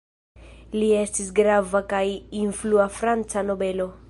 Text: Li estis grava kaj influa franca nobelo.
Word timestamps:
Li 0.75 0.87
estis 1.01 1.29
grava 1.41 1.83
kaj 1.93 2.03
influa 2.43 2.89
franca 3.01 3.47
nobelo. 3.53 3.93